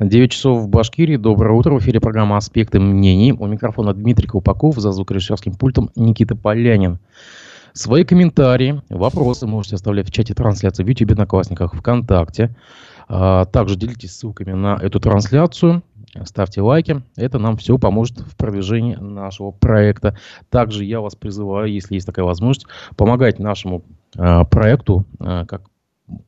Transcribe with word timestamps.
9 0.00 0.30
часов 0.30 0.62
в 0.62 0.68
Башкирии. 0.68 1.16
Доброе 1.16 1.54
утро. 1.54 1.74
В 1.74 1.80
эфире 1.80 1.98
программа 1.98 2.36
«Аспекты 2.36 2.78
мнений». 2.78 3.32
У 3.32 3.46
микрофона 3.46 3.92
Дмитрий 3.92 4.28
Колпаков, 4.28 4.76
за 4.76 4.92
звукорежиссерским 4.92 5.54
пультом 5.54 5.90
Никита 5.96 6.36
Полянин. 6.36 7.00
Свои 7.72 8.04
комментарии, 8.04 8.80
вопросы 8.88 9.48
можете 9.48 9.74
оставлять 9.74 10.08
в 10.08 10.12
чате 10.12 10.34
трансляции 10.34 10.84
в 10.84 10.86
YouTube, 10.86 11.10
Одноклассниках, 11.12 11.74
ВКонтакте. 11.74 12.54
А, 13.08 13.44
также 13.46 13.74
делитесь 13.74 14.14
ссылками 14.14 14.52
на 14.52 14.78
эту 14.80 15.00
трансляцию. 15.00 15.82
Ставьте 16.22 16.60
лайки. 16.60 17.02
Это 17.16 17.40
нам 17.40 17.56
все 17.56 17.76
поможет 17.76 18.20
в 18.20 18.36
продвижении 18.36 18.94
нашего 18.94 19.50
проекта. 19.50 20.16
Также 20.48 20.84
я 20.84 21.00
вас 21.00 21.16
призываю, 21.16 21.72
если 21.72 21.94
есть 21.94 22.06
такая 22.06 22.24
возможность, 22.24 22.68
помогать 22.96 23.40
нашему 23.40 23.82
э, 24.16 24.44
проекту, 24.44 25.04
э, 25.18 25.44
как 25.46 25.62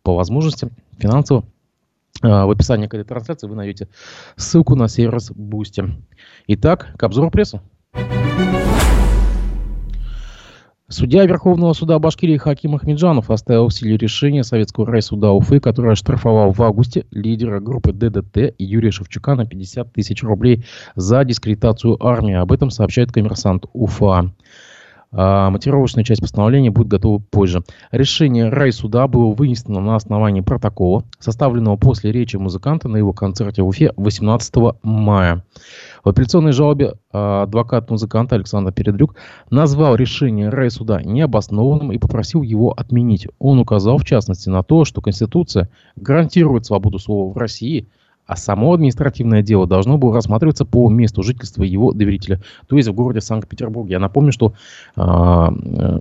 по 0.02 0.16
возможности, 0.16 0.70
финансово, 0.98 1.40
а, 1.40 1.59
в 2.22 2.50
описании 2.50 2.86
к 2.86 2.94
этой 2.94 3.04
трансляции 3.04 3.46
вы 3.46 3.56
найдете 3.56 3.88
ссылку 4.36 4.74
на 4.74 4.88
сервис 4.88 5.30
Boosty. 5.30 5.90
Итак, 6.46 6.94
к 6.98 7.02
обзору 7.02 7.30
прессы. 7.30 7.60
Судья 10.92 11.24
Верховного 11.24 11.72
суда 11.72 12.00
Башкирии 12.00 12.36
Хаким 12.36 12.74
Ахмеджанов 12.74 13.30
оставил 13.30 13.68
в 13.68 13.72
силе 13.72 13.96
решение 13.96 14.42
Советского 14.42 14.86
райсуда 14.86 15.30
Уфы, 15.30 15.60
который 15.60 15.92
оштрафовал 15.92 16.50
в 16.50 16.60
августе 16.62 17.06
лидера 17.12 17.60
группы 17.60 17.92
ДДТ 17.92 18.56
Юрия 18.58 18.90
Шевчука 18.90 19.36
на 19.36 19.46
50 19.46 19.92
тысяч 19.92 20.24
рублей 20.24 20.64
за 20.96 21.24
дискредитацию 21.24 21.96
армии. 22.04 22.34
Об 22.34 22.50
этом 22.50 22.70
сообщает 22.70 23.12
коммерсант 23.12 23.66
Уфа. 23.72 24.32
А, 25.12 25.50
мотивировочная 25.50 26.04
часть 26.04 26.20
постановления 26.20 26.70
будет 26.70 26.88
готова 26.88 27.18
позже. 27.18 27.62
Решение 27.90 28.48
райсуда 28.48 29.08
было 29.08 29.32
вынесено 29.32 29.80
на 29.80 29.96
основании 29.96 30.40
протокола, 30.40 31.04
составленного 31.18 31.76
после 31.76 32.12
речи 32.12 32.36
музыканта 32.36 32.88
на 32.88 32.96
его 32.96 33.12
концерте 33.12 33.62
в 33.62 33.68
Уфе 33.68 33.92
18 33.96 34.54
мая. 34.82 35.44
В 36.04 36.08
апелляционной 36.08 36.52
жалобе 36.52 36.94
а, 37.12 37.42
адвокат 37.42 37.90
музыканта 37.90 38.36
Александр 38.36 38.72
Передрюк 38.72 39.16
назвал 39.50 39.96
решение 39.96 40.48
райсуда 40.48 41.02
необоснованным 41.02 41.90
и 41.90 41.98
попросил 41.98 42.42
его 42.42 42.72
отменить. 42.72 43.26
Он 43.40 43.58
указал 43.58 43.98
в 43.98 44.04
частности 44.04 44.48
на 44.48 44.62
то, 44.62 44.84
что 44.84 45.00
Конституция 45.00 45.70
гарантирует 45.96 46.66
свободу 46.66 46.98
слова 46.98 47.32
в 47.32 47.36
России– 47.36 47.88
а 48.30 48.36
само 48.36 48.74
административное 48.74 49.42
дело 49.42 49.66
должно 49.66 49.98
было 49.98 50.14
рассматриваться 50.14 50.64
по 50.64 50.88
месту 50.88 51.24
жительства 51.24 51.64
его 51.64 51.92
доверителя, 51.92 52.40
то 52.68 52.76
есть 52.76 52.88
в 52.88 52.92
городе 52.92 53.20
Санкт-Петербурге. 53.20 53.94
Я 53.94 53.98
напомню, 53.98 54.30
что 54.30 54.54
а, 54.94 55.52
э, 55.52 55.98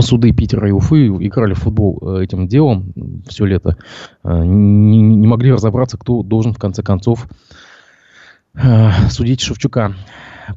суды 0.00 0.32
Питера 0.32 0.68
и 0.68 0.72
Уфы 0.72 1.06
играли 1.06 1.54
в 1.54 1.60
футбол 1.60 2.00
э, 2.02 2.24
этим 2.24 2.48
делом 2.48 2.92
все 3.28 3.44
лето, 3.44 3.76
э, 4.24 4.44
не, 4.44 5.00
не 5.00 5.28
могли 5.28 5.52
разобраться, 5.52 5.96
кто 5.96 6.24
должен 6.24 6.54
в 6.54 6.58
конце 6.58 6.82
концов 6.82 7.28
судить 9.08 9.40
Шевчука. 9.42 9.94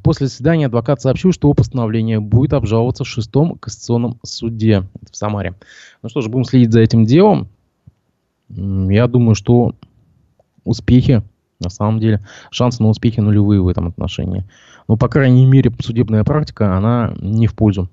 После 0.03 0.25
заседания 0.25 0.65
адвокат 0.65 0.99
сообщил, 0.99 1.31
что 1.31 1.53
постановление 1.53 2.19
будет 2.19 2.53
обжаловаться 2.53 3.03
в 3.03 3.07
шестом 3.07 3.59
кассационном 3.59 4.19
суде 4.23 4.83
в 5.11 5.15
Самаре. 5.15 5.53
Ну 6.01 6.09
что 6.09 6.21
ж, 6.21 6.27
будем 6.27 6.43
следить 6.43 6.73
за 6.73 6.81
этим 6.81 7.05
делом. 7.05 7.49
Я 8.49 9.07
думаю, 9.07 9.35
что 9.35 9.75
успехи, 10.65 11.23
на 11.59 11.69
самом 11.69 11.99
деле, 11.99 12.25
шансы 12.51 12.83
на 12.83 12.89
успехи 12.89 13.21
нулевые 13.21 13.61
в 13.61 13.67
этом 13.67 13.87
отношении. 13.87 14.45
Но, 14.87 14.97
по 14.97 15.07
крайней 15.07 15.45
мере, 15.45 15.71
судебная 15.79 16.23
практика, 16.23 16.75
она 16.75 17.13
не 17.19 17.47
в 17.47 17.55
пользу. 17.55 17.89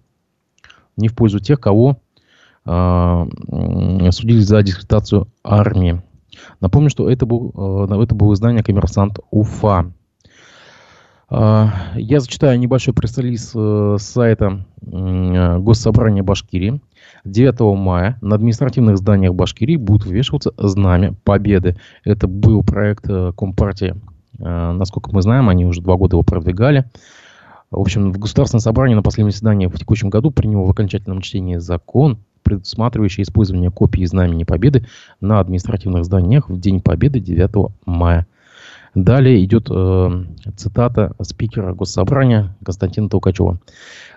Не 0.96 1.08
в 1.08 1.14
пользу 1.14 1.38
тех, 1.38 1.60
кого 1.60 1.98
э, 2.66 3.26
судили 4.10 4.40
за 4.40 4.62
дискредитацию 4.62 5.28
армии. 5.44 6.02
Напомню, 6.60 6.90
что 6.90 7.08
это, 7.08 7.24
был, 7.24 7.88
э, 7.88 8.02
это 8.02 8.14
было 8.14 8.34
издание 8.34 8.62
«Коммерсант 8.62 9.20
Уфа». 9.30 9.92
А, 11.34 11.70
я 11.94 12.20
зачитаю 12.20 12.58
небольшой 12.58 12.92
пресс-релиз 12.92 13.52
э, 13.54 13.96
с 13.98 14.02
сайта 14.02 14.66
Госсобрания 14.82 16.22
Башкирии. 16.22 16.82
9 17.24 17.60
мая 17.78 18.18
на 18.20 18.34
административных 18.34 18.98
зданиях 18.98 19.34
Башкирии 19.34 19.76
будут 19.76 20.04
вывешиваться 20.04 20.52
знамя 20.58 21.14
Победы. 21.24 21.76
Это 22.04 22.26
был 22.26 22.62
проект 22.62 23.08
э, 23.08 23.32
Компартии. 23.34 23.94
Э, 24.40 24.72
насколько 24.72 25.10
мы 25.10 25.22
знаем, 25.22 25.48
они 25.48 25.64
уже 25.64 25.80
два 25.80 25.96
года 25.96 26.16
его 26.16 26.22
продвигали. 26.22 26.84
В 27.70 27.80
общем, 27.80 28.12
в 28.12 28.18
Государственном 28.18 28.60
собрании 28.60 28.94
на 28.94 29.02
последнем 29.02 29.30
заседании 29.30 29.68
в 29.68 29.78
текущем 29.78 30.10
году 30.10 30.32
принял 30.32 30.62
в 30.66 30.70
окончательном 30.70 31.22
чтении 31.22 31.56
закон, 31.56 32.18
предусматривающий 32.42 33.22
использование 33.22 33.70
копий 33.70 34.04
знамени 34.04 34.44
Победы 34.44 34.84
на 35.22 35.40
административных 35.40 36.04
зданиях 36.04 36.50
в 36.50 36.60
День 36.60 36.82
Победы 36.82 37.20
9 37.20 37.72
мая. 37.86 38.26
Далее 38.94 39.42
идет 39.42 39.68
э, 39.70 40.24
цитата 40.56 41.14
спикера 41.22 41.72
Госсобрания 41.72 42.54
Константина 42.62 43.08
Толкачева. 43.08 43.58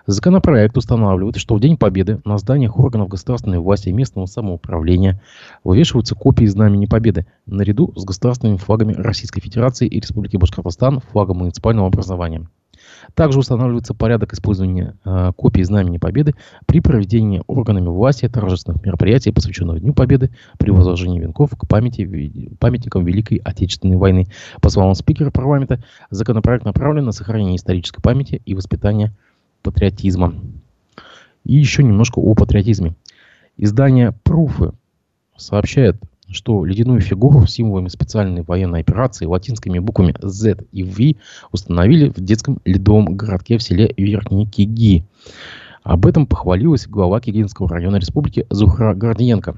Законопроект 0.06 0.76
устанавливает, 0.76 1.36
что 1.36 1.54
в 1.54 1.60
День 1.60 1.78
Победы 1.78 2.20
на 2.26 2.36
зданиях 2.36 2.78
органов 2.78 3.08
государственной 3.08 3.58
власти 3.58 3.88
и 3.88 3.92
местного 3.92 4.26
самоуправления 4.26 5.22
вывешиваются 5.64 6.14
копии 6.14 6.44
Знамени 6.44 6.84
Победы 6.84 7.26
наряду 7.46 7.92
с 7.96 8.04
государственными 8.04 8.58
флагами 8.58 8.92
Российской 8.92 9.40
Федерации 9.40 9.88
и 9.88 9.98
Республики 9.98 10.36
Башкортостан, 10.36 11.00
флагом 11.00 11.38
муниципального 11.38 11.88
образования. 11.88 12.46
Также 13.14 13.38
устанавливается 13.38 13.94
порядок 13.94 14.32
использования 14.32 14.94
э, 15.04 15.32
копий 15.36 15.62
Знамени 15.64 15.98
Победы 15.98 16.34
при 16.66 16.80
проведении 16.80 17.42
органами 17.46 17.88
власти 17.88 18.28
торжественных 18.28 18.84
мероприятий, 18.84 19.32
посвященных 19.32 19.80
Дню 19.80 19.94
Победы, 19.94 20.30
при 20.58 20.70
возложении 20.70 21.20
венков 21.20 21.50
к 21.56 21.66
памяти, 21.66 22.56
памятникам 22.58 23.04
Великой 23.04 23.38
Отечественной 23.38 23.96
войны. 23.96 24.26
По 24.60 24.68
словам 24.68 24.94
спикера 24.94 25.30
парламента, 25.30 25.82
законопроект 26.10 26.64
направлен 26.64 27.04
на 27.04 27.12
сохранение 27.12 27.56
исторической 27.56 28.02
памяти 28.02 28.42
и 28.44 28.54
воспитание 28.54 29.12
патриотизма. 29.62 30.34
И 31.44 31.54
еще 31.54 31.82
немножко 31.82 32.18
о 32.18 32.34
патриотизме. 32.34 32.94
Издание 33.56 34.12
«Пруфы» 34.22 34.72
сообщает, 35.36 35.96
что 36.30 36.64
ледяную 36.64 37.00
фигуру 37.00 37.46
с 37.46 37.52
символами 37.52 37.88
специальной 37.88 38.42
военной 38.42 38.80
операции 38.80 39.26
латинскими 39.26 39.78
буквами 39.78 40.14
Z 40.20 40.64
и 40.72 40.82
V 40.82 41.20
установили 41.52 42.08
в 42.08 42.20
детском 42.20 42.60
ледовом 42.64 43.16
городке 43.16 43.58
в 43.58 43.62
селе 43.62 43.92
Верхний 43.96 44.46
Киги. 44.46 45.04
Об 45.82 46.06
этом 46.06 46.26
похвалилась 46.26 46.88
глава 46.88 47.20
Кигинского 47.20 47.68
района 47.68 47.96
республики 47.96 48.46
Зухра 48.50 48.94
Гордиенко. 48.94 49.56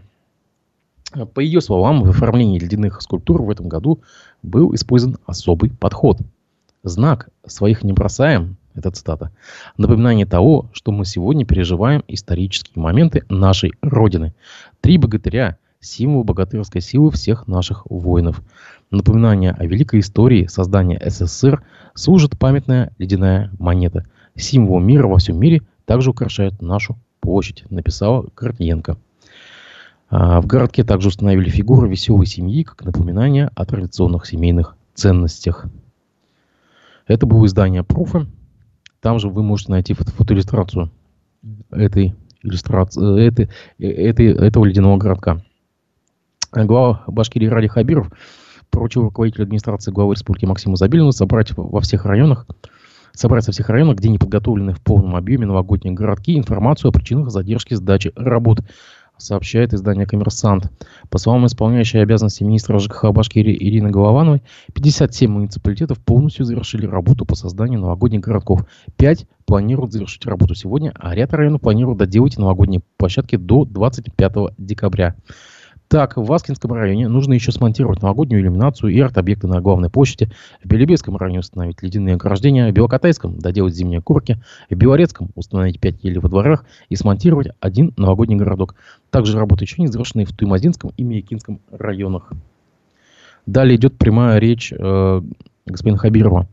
По 1.32 1.40
ее 1.40 1.62
словам, 1.62 2.02
в 2.02 2.10
оформлении 2.10 2.58
ледяных 2.58 3.00
скульптур 3.00 3.40
в 3.42 3.50
этом 3.50 3.68
году 3.68 4.00
был 4.42 4.74
использован 4.74 5.16
особый 5.24 5.70
подход. 5.70 6.18
Знак 6.82 7.30
«Своих 7.46 7.82
не 7.82 7.94
бросаем»– 7.94 8.56
это 8.74 8.90
цитата. 8.90 9.32
Напоминание 9.78 10.26
того, 10.26 10.68
что 10.72 10.92
мы 10.92 11.06
сегодня 11.06 11.46
переживаем 11.46 12.04
исторические 12.08 12.82
моменты 12.82 13.24
нашей 13.30 13.72
Родины. 13.80 14.34
Три 14.82 14.98
богатыря– 14.98 15.56
символ 15.80 16.24
богатырской 16.24 16.80
силы 16.80 17.10
всех 17.10 17.46
наших 17.46 17.86
воинов. 17.86 18.42
Напоминание 18.90 19.52
о 19.52 19.64
великой 19.66 20.00
истории 20.00 20.46
создания 20.46 21.00
СССР 21.04 21.62
служит 21.94 22.38
памятная 22.38 22.92
ледяная 22.98 23.50
монета. 23.58 24.06
Символ 24.34 24.80
мира 24.80 25.06
во 25.06 25.18
всем 25.18 25.38
мире 25.38 25.62
также 25.84 26.10
украшает 26.10 26.60
нашу 26.62 26.98
площадь, 27.20 27.64
написала 27.70 28.26
Гордиенко. 28.36 28.96
А, 30.10 30.40
в 30.40 30.46
городке 30.46 30.84
также 30.84 31.08
установили 31.08 31.50
фигуру 31.50 31.88
веселой 31.88 32.26
семьи, 32.26 32.62
как 32.62 32.84
напоминание 32.84 33.50
о 33.54 33.64
традиционных 33.66 34.26
семейных 34.26 34.76
ценностях. 34.94 35.66
Это 37.06 37.26
было 37.26 37.46
издание 37.46 37.84
Пруфа. 37.84 38.26
Там 39.00 39.18
же 39.18 39.28
вы 39.28 39.42
можете 39.42 39.72
найти 39.72 39.94
фото 39.94 40.10
фотоиллюстрацию 40.12 40.90
этой 41.70 42.14
иллюстрации, 42.42 43.26
этой, 43.26 43.48
этой, 43.78 44.26
этого 44.32 44.64
ледяного 44.64 44.96
городка. 44.96 45.42
Глава 46.52 47.02
Башкирии 47.06 47.46
Ради 47.46 47.68
Хабиров 47.68 48.10
поручил 48.70 49.02
руководителю 49.02 49.44
администрации 49.44 49.92
главы 49.92 50.14
республики 50.14 50.46
Максиму 50.46 50.76
Забелину 50.76 51.12
собрать 51.12 51.52
во 51.54 51.80
всех 51.80 52.06
районах 52.06 52.46
собрать 53.12 53.44
со 53.44 53.52
всех 53.52 53.68
районов, 53.68 53.96
где 53.96 54.08
не 54.08 54.18
подготовлены 54.18 54.72
в 54.72 54.80
полном 54.80 55.16
объеме 55.16 55.44
новогодние 55.44 55.92
городки, 55.92 56.38
информацию 56.38 56.90
о 56.90 56.92
причинах 56.92 57.30
задержки 57.30 57.74
сдачи 57.74 58.12
работ, 58.14 58.60
сообщает 59.16 59.74
издание 59.74 60.06
«Коммерсант». 60.06 60.70
По 61.10 61.18
словам 61.18 61.46
исполняющей 61.46 62.00
обязанности 62.00 62.44
министра 62.44 62.78
ЖКХ 62.78 63.10
Башкирии 63.10 63.56
Ирины 63.56 63.90
Головановой, 63.90 64.44
57 64.72 65.30
муниципалитетов 65.30 65.98
полностью 65.98 66.44
завершили 66.44 66.86
работу 66.86 67.26
по 67.26 67.34
созданию 67.34 67.80
новогодних 67.80 68.20
городков. 68.20 68.64
5 68.96 69.26
планируют 69.46 69.92
завершить 69.92 70.24
работу 70.24 70.54
сегодня, 70.54 70.92
а 70.94 71.12
ряд 71.14 71.34
районов 71.34 71.60
планируют 71.60 71.98
доделать 71.98 72.38
новогодние 72.38 72.82
площадки 72.96 73.34
до 73.34 73.64
25 73.64 74.32
декабря. 74.58 75.16
Так, 75.88 76.18
в 76.18 76.24
Васкинском 76.24 76.72
районе 76.74 77.08
нужно 77.08 77.32
еще 77.32 77.50
смонтировать 77.50 78.02
новогоднюю 78.02 78.42
иллюминацию 78.42 78.92
и 78.92 79.00
арт-объекты 79.00 79.46
на 79.46 79.62
главной 79.62 79.88
площади. 79.88 80.30
В 80.62 80.68
Белебейском 80.68 81.16
районе 81.16 81.40
установить 81.40 81.82
ледяные 81.82 82.16
ограждения. 82.16 82.70
В 82.70 82.74
Белокатайском 82.74 83.38
доделать 83.38 83.74
зимние 83.74 84.02
курки. 84.02 84.36
В 84.68 84.74
Белорецком 84.74 85.30
установить 85.34 85.80
5 85.80 86.04
елей 86.04 86.18
во 86.18 86.28
дворах 86.28 86.66
и 86.90 86.96
смонтировать 86.96 87.48
один 87.60 87.94
новогодний 87.96 88.36
городок. 88.36 88.74
Также 89.08 89.38
работы 89.38 89.64
еще 89.64 89.80
не 89.80 89.88
завершены 89.88 90.26
в 90.26 90.36
Туймазинском 90.36 90.92
и 90.94 91.02
Миякинском 91.02 91.60
районах. 91.70 92.32
Далее 93.46 93.76
идет 93.76 93.96
прямая 93.96 94.38
речь 94.38 94.74
э, 94.76 95.22
господина 95.64 95.96
Хабирова. 95.96 96.48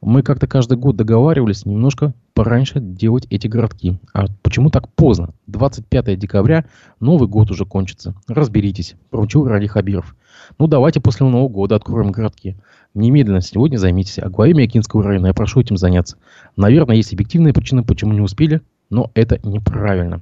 Мы 0.00 0.22
как-то 0.22 0.46
каждый 0.46 0.78
год 0.78 0.96
договаривались 0.96 1.66
немножко 1.66 2.14
пораньше 2.32 2.78
делать 2.78 3.26
эти 3.30 3.48
городки. 3.48 3.98
А 4.14 4.26
почему 4.42 4.70
так 4.70 4.88
поздно? 4.94 5.34
25 5.48 6.16
декабря, 6.16 6.66
Новый 7.00 7.28
год 7.28 7.50
уже 7.50 7.64
кончится. 7.64 8.14
Разберитесь, 8.28 8.94
поручил 9.10 9.46
Ради 9.46 9.66
Хабиров. 9.66 10.14
Ну, 10.58 10.68
давайте 10.68 11.00
после 11.00 11.26
Нового 11.26 11.48
года 11.48 11.74
откроем 11.74 12.12
городки. 12.12 12.56
Немедленно 12.94 13.40
сегодня 13.40 13.76
займитесь. 13.76 14.20
А 14.20 14.28
главе 14.28 14.54
Миякинского 14.54 15.02
района 15.02 15.26
я 15.26 15.34
прошу 15.34 15.60
этим 15.60 15.76
заняться. 15.76 16.16
Наверное, 16.56 16.96
есть 16.96 17.12
объективные 17.12 17.52
причины, 17.52 17.82
почему 17.82 18.12
не 18.12 18.20
успели, 18.20 18.60
но 18.90 19.10
это 19.14 19.40
неправильно. 19.42 20.20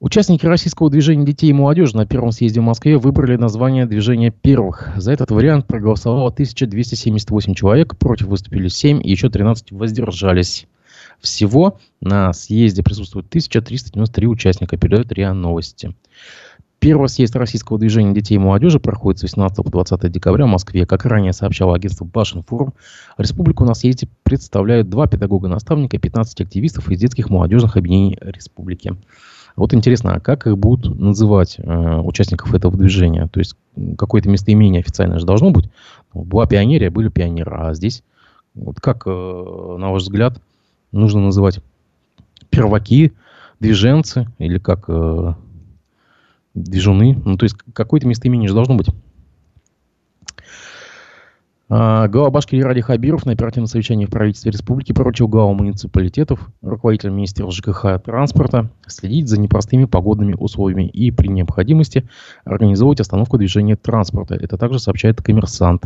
Участники 0.00 0.46
российского 0.46 0.90
движения 0.90 1.24
детей 1.24 1.50
и 1.50 1.52
молодежи 1.52 1.96
на 1.96 2.06
первом 2.06 2.30
съезде 2.30 2.60
в 2.60 2.64
Москве 2.64 2.98
выбрали 2.98 3.34
название 3.34 3.84
движения 3.84 4.30
первых. 4.30 4.90
За 4.96 5.10
этот 5.10 5.32
вариант 5.32 5.66
проголосовало 5.66 6.28
1278 6.28 7.54
человек, 7.54 7.96
против 7.96 8.26
выступили 8.28 8.68
7 8.68 9.00
и 9.02 9.10
еще 9.10 9.28
13 9.28 9.72
воздержались. 9.72 10.68
Всего 11.20 11.78
на 12.00 12.32
съезде 12.32 12.84
присутствует 12.84 13.26
1393 13.26 14.28
участника, 14.28 14.76
передает 14.76 15.10
РИА 15.10 15.32
Новости. 15.32 15.96
Первый 16.78 17.08
съезд 17.08 17.34
российского 17.34 17.76
движения 17.76 18.14
детей 18.14 18.36
и 18.36 18.38
молодежи 18.38 18.78
проходит 18.78 19.18
с 19.18 19.22
18 19.24 19.64
по 19.64 19.68
20 19.68 20.12
декабря 20.12 20.44
в 20.44 20.48
Москве. 20.48 20.86
Как 20.86 21.06
ранее 21.06 21.32
сообщало 21.32 21.74
агентство 21.74 22.04
Башинформ, 22.04 22.72
республику 23.16 23.64
на 23.64 23.74
съезде 23.74 24.08
представляют 24.22 24.88
два 24.88 25.08
педагога-наставника 25.08 25.96
и 25.96 26.00
15 26.00 26.42
активистов 26.42 26.88
из 26.88 27.00
детских 27.00 27.30
молодежных 27.30 27.76
объединений 27.76 28.16
республики. 28.20 28.94
Вот 29.58 29.74
интересно, 29.74 30.14
а 30.14 30.20
как 30.20 30.46
их 30.46 30.56
будут 30.56 30.96
называть 31.00 31.56
э, 31.58 31.98
участников 31.98 32.54
этого 32.54 32.76
движения? 32.76 33.26
То 33.26 33.40
есть 33.40 33.56
какое-то 33.98 34.28
местоимение 34.28 34.78
официальное 34.78 35.18
же 35.18 35.26
должно 35.26 35.50
быть. 35.50 35.68
Была 36.14 36.46
пионерия, 36.46 36.90
были 36.90 37.08
пионеры. 37.08 37.50
А 37.56 37.74
здесь, 37.74 38.04
вот 38.54 38.80
как, 38.80 39.02
э, 39.06 39.10
на 39.10 39.90
ваш 39.90 40.02
взгляд, 40.02 40.40
нужно 40.92 41.20
называть 41.22 41.58
перваки, 42.50 43.12
движенцы 43.58 44.28
или 44.38 44.58
как 44.58 44.84
э, 44.86 45.34
движуны? 46.54 47.20
Ну, 47.24 47.36
то 47.36 47.42
есть 47.42 47.56
какое-то 47.72 48.06
местоимение 48.06 48.46
же 48.46 48.54
должно 48.54 48.76
быть. 48.76 48.90
А, 51.70 52.08
глава 52.08 52.30
Башкирии 52.30 52.62
Ради 52.62 52.80
Хабиров 52.80 53.26
на 53.26 53.32
оперативном 53.32 53.66
совещании 53.66 54.06
в 54.06 54.10
правительстве 54.10 54.50
республики 54.50 54.92
поручил 54.92 55.28
главам 55.28 55.58
муниципалитетов, 55.58 56.48
руководителям 56.62 57.16
министерства 57.16 57.72
ЖКХ 57.72 58.02
транспорта 58.02 58.70
следить 58.86 59.28
за 59.28 59.38
непростыми 59.38 59.84
погодными 59.84 60.34
условиями 60.38 60.88
и 60.88 61.10
при 61.10 61.28
необходимости 61.28 62.08
организовывать 62.46 63.00
остановку 63.00 63.36
движения 63.36 63.76
транспорта. 63.76 64.34
Это 64.34 64.56
также 64.56 64.78
сообщает 64.78 65.20
коммерсант. 65.20 65.84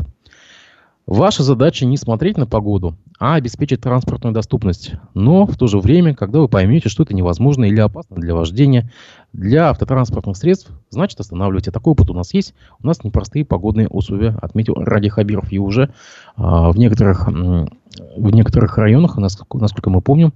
Ваша 1.04 1.42
задача 1.42 1.84
не 1.84 1.96
смотреть 1.96 2.38
на 2.38 2.46
погоду, 2.46 2.96
а 3.22 3.36
обеспечить 3.36 3.80
транспортную 3.80 4.34
доступность. 4.34 4.94
Но 5.14 5.46
в 5.46 5.56
то 5.56 5.68
же 5.68 5.78
время, 5.78 6.12
когда 6.12 6.40
вы 6.40 6.48
поймете, 6.48 6.88
что 6.88 7.04
это 7.04 7.14
невозможно 7.14 7.64
или 7.66 7.78
опасно 7.78 8.16
для 8.16 8.34
вождения, 8.34 8.90
для 9.32 9.70
автотранспортных 9.70 10.36
средств, 10.36 10.72
значит 10.90 11.20
останавливайте. 11.20 11.70
Такой 11.70 11.92
опыт 11.92 12.10
у 12.10 12.14
нас 12.14 12.34
есть. 12.34 12.52
У 12.82 12.86
нас 12.88 13.04
непростые 13.04 13.44
погодные 13.44 13.86
условия, 13.86 14.36
отметил 14.42 14.74
Ради 14.74 15.08
Хабиров. 15.08 15.52
И 15.52 15.60
уже 15.60 15.94
а, 16.34 16.72
в, 16.72 16.76
некоторых, 16.76 17.28
в 17.28 18.30
некоторых 18.34 18.76
районах, 18.76 19.16
насколько, 19.16 19.56
насколько 19.56 19.88
мы 19.88 20.00
помним, 20.00 20.32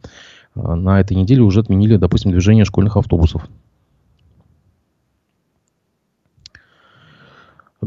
а, 0.55 0.77
на 0.77 1.01
этой 1.01 1.17
неделе 1.17 1.43
уже 1.43 1.63
отменили, 1.63 1.97
допустим, 1.97 2.31
движение 2.31 2.65
школьных 2.65 2.97
автобусов. 2.97 3.49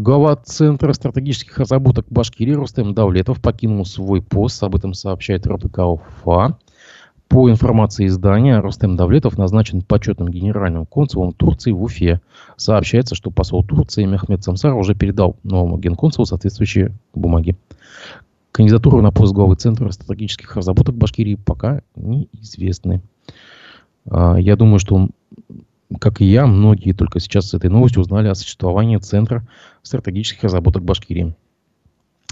Глава 0.01 0.37
Центра 0.37 0.93
стратегических 0.93 1.57
разработок 1.57 2.05
Башкирии 2.09 2.53
Рустем 2.53 2.93
Давлетов 2.93 3.41
покинул 3.41 3.83
свой 3.83 4.21
пост. 4.21 4.63
Об 4.63 4.77
этом 4.77 4.93
сообщает 4.93 5.45
РБК 5.45 5.79
УФА. 5.79 6.57
По 7.27 7.49
информации 7.51 8.07
издания, 8.07 8.61
Рустем 8.61 8.95
Давлетов 8.95 9.37
назначен 9.37 9.81
почетным 9.81 10.29
генеральным 10.29 10.85
консулом 10.85 11.33
Турции 11.33 11.73
в 11.73 11.83
Уфе. 11.83 12.21
Сообщается, 12.55 13.13
что 13.13 13.29
посол 13.29 13.61
Турции 13.61 14.05
Мехмед 14.05 14.41
Самсар 14.41 14.73
уже 14.73 14.95
передал 14.95 15.35
новому 15.43 15.77
генконсулу 15.77 16.25
соответствующие 16.25 16.93
бумаги. 17.13 17.57
Кандидатуру 18.53 19.01
на 19.01 19.11
пост 19.11 19.33
главы 19.33 19.55
Центра 19.55 19.91
стратегических 19.91 20.55
разработок 20.55 20.95
Башкирии 20.95 21.35
пока 21.35 21.81
неизвестны. 21.97 23.01
А, 24.09 24.37
я 24.37 24.55
думаю, 24.55 24.79
что 24.79 25.09
как 25.97 26.21
и 26.21 26.25
я, 26.25 26.45
многие 26.45 26.93
только 26.93 27.19
сейчас 27.19 27.49
с 27.49 27.53
этой 27.53 27.69
новостью 27.69 28.01
узнали 28.01 28.27
о 28.27 28.35
существовании 28.35 28.97
Центра 28.97 29.47
стратегических 29.81 30.43
разработок 30.43 30.83
Башкирии. 30.83 31.35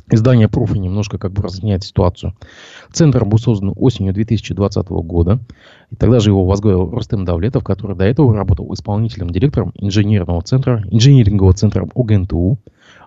Издание 0.09 0.47
Пруфа 0.47 0.77
немножко 0.77 1.17
как 1.17 1.33
бы 1.33 1.41
разъясняет 1.41 1.83
ситуацию. 1.83 2.33
Центр 2.93 3.25
был 3.25 3.39
создан 3.39 3.73
осенью 3.75 4.13
2020 4.13 4.87
года. 4.87 5.39
И 5.91 5.97
тогда 5.97 6.21
же 6.21 6.29
его 6.29 6.45
возглавил 6.45 6.89
Рустем 6.89 7.25
Давлетов, 7.25 7.65
который 7.65 7.97
до 7.97 8.05
этого 8.05 8.33
работал 8.33 8.73
исполнительным 8.73 9.31
директором 9.31 9.73
инженерного 9.75 10.41
центра, 10.43 10.81
инжинирингового 10.89 11.53
центра 11.53 11.85
УГНТУ. 11.93 12.57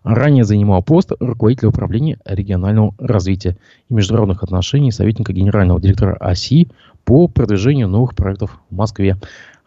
Ранее 0.03 0.45
занимал 0.45 0.83
пост 0.83 1.13
руководителя 1.21 1.71
управления 1.71 2.19
регионального 2.27 2.95
развития 2.99 3.57
и 3.89 3.95
международных 3.95 4.43
отношений 4.43 4.93
советника 4.93 5.33
генерального 5.33 5.81
директора 5.81 6.17
ОСИ 6.17 6.69
по 7.05 7.29
продвижению 7.29 7.89
новых 7.89 8.15
проектов 8.15 8.61
в 8.69 8.77
Москве. 8.77 9.17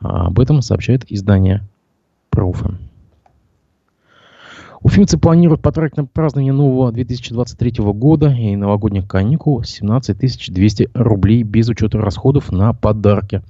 А 0.03 0.27
об 0.27 0.39
этом 0.39 0.61
сообщает 0.61 1.09
издание 1.11 1.63
Профи. 2.29 2.77
Уфимцы 4.81 5.17
планируют 5.17 5.61
потратить 5.61 5.95
на 5.95 6.05
празднование 6.05 6.51
нового 6.51 6.91
2023 6.91 7.75
года 7.94 8.33
и 8.33 8.53
новогодних 8.57 9.07
каникул 9.07 9.63
17 9.63 10.53
200 10.53 10.89
рублей 10.94 11.44
без 11.44 11.69
учета 11.69 12.00
расходов 12.00 12.51
на 12.51 12.73
подарки. 12.73 13.44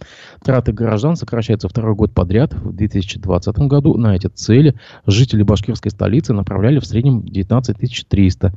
Траты 0.44 0.74
горожан 0.74 1.16
сокращаются 1.16 1.68
второй 1.68 1.96
год 1.96 2.14
подряд. 2.14 2.54
В 2.54 2.72
2020 2.76 3.58
году 3.62 3.98
на 3.98 4.16
эти 4.16 4.28
цели 4.28 4.76
жители 5.08 5.42
башкирской 5.42 5.90
столицы 5.90 6.34
направляли 6.34 6.80
в 6.80 6.86
среднем 6.86 7.24
19 7.24 7.78
300. 8.08 8.54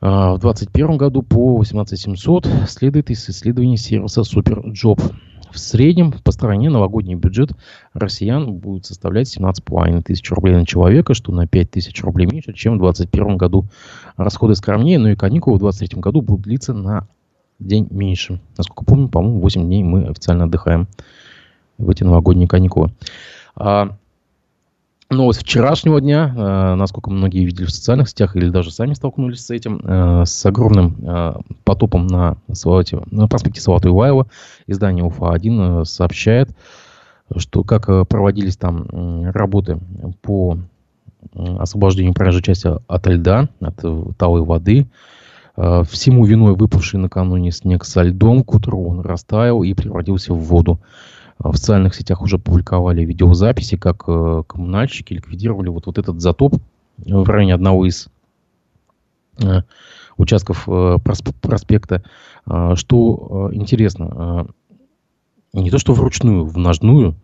А 0.00 0.34
в 0.34 0.40
2021 0.40 0.96
году 0.98 1.22
по 1.22 1.56
18 1.56 1.98
700 1.98 2.46
следует 2.68 3.10
из 3.10 3.28
исследований 3.28 3.76
сервиса 3.76 4.20
SuperJob. 4.20 5.00
В 5.56 5.58
среднем 5.58 6.12
по 6.12 6.32
стране 6.32 6.68
новогодний 6.68 7.14
бюджет 7.14 7.50
россиян 7.94 8.52
будет 8.52 8.84
составлять 8.84 9.34
17,5 9.34 10.02
тысяч 10.02 10.30
рублей 10.30 10.54
на 10.54 10.66
человека, 10.66 11.14
что 11.14 11.32
на 11.32 11.46
5 11.46 11.70
тысяч 11.70 12.04
рублей 12.04 12.26
меньше, 12.26 12.52
чем 12.52 12.74
в 12.74 12.80
2021 12.80 13.38
году. 13.38 13.64
Расходы 14.18 14.54
скромнее, 14.54 14.98
но 14.98 15.08
и 15.08 15.16
каникулы 15.16 15.56
в 15.56 15.60
2023 15.60 16.02
году 16.02 16.20
будут 16.20 16.42
длиться 16.42 16.74
на 16.74 17.08
день 17.58 17.88
меньше. 17.90 18.38
Насколько 18.58 18.84
помню, 18.84 19.08
по-моему, 19.08 19.40
8 19.40 19.64
дней 19.64 19.82
мы 19.82 20.04
официально 20.04 20.44
отдыхаем 20.44 20.88
в 21.78 21.88
эти 21.88 22.04
новогодние 22.04 22.48
каникулы. 22.48 22.92
А, 23.54 23.96
Новость 25.16 25.40
вчерашнего 25.40 25.98
дня, 25.98 26.32
э, 26.36 26.74
насколько 26.74 27.10
многие 27.10 27.46
видели 27.46 27.64
в 27.64 27.70
социальных 27.70 28.10
сетях 28.10 28.36
или 28.36 28.50
даже 28.50 28.70
сами 28.70 28.92
столкнулись 28.92 29.46
с 29.46 29.50
этим, 29.50 29.80
э, 29.82 30.24
с 30.26 30.44
огромным 30.44 30.96
э, 31.02 31.34
потопом 31.64 32.06
на, 32.06 32.36
Салате, 32.52 33.00
на 33.10 33.26
проспекте 33.26 33.62
Салата 33.62 33.88
Иваева, 33.88 34.26
издание 34.66 35.04
УФА-1 35.04 35.82
э, 35.82 35.84
сообщает, 35.86 36.50
что 37.34 37.64
как 37.64 37.88
э, 37.88 38.04
проводились 38.04 38.58
там 38.58 39.30
работы 39.30 39.78
по 40.20 40.58
освобождению 41.34 42.12
проезжей 42.12 42.42
части 42.42 42.68
от 42.86 43.06
льда, 43.06 43.48
от 43.60 43.82
э, 43.82 44.02
талой 44.18 44.42
воды. 44.42 44.86
Всему 45.56 46.26
виной 46.26 46.54
выпавший 46.54 47.00
накануне 47.00 47.50
снег 47.50 47.86
со 47.86 48.02
льдом, 48.02 48.44
к 48.44 48.54
утру 48.54 48.90
он 48.90 49.00
растаял 49.00 49.62
и 49.62 49.72
превратился 49.72 50.34
в 50.34 50.38
воду. 50.40 50.80
В 51.38 51.54
социальных 51.56 51.94
сетях 51.94 52.22
уже 52.22 52.38
публиковали 52.38 53.04
видеозаписи, 53.04 53.76
как 53.76 54.04
э, 54.08 54.42
коммунальщики 54.46 55.12
ликвидировали 55.12 55.68
вот, 55.68 55.86
вот 55.86 55.98
этот 55.98 56.20
затоп 56.20 56.54
в 56.96 57.28
районе 57.28 57.54
одного 57.54 57.84
из 57.86 58.08
э, 59.42 59.60
участков 60.16 60.66
э, 60.66 60.96
проспекта. 61.42 62.02
Что 62.76 63.50
интересно, 63.52 64.46
не 65.52 65.68
то 65.68 65.78
что 65.78 65.94
вручную, 65.94 66.44
в 66.44 66.56
ножную, 66.56 67.16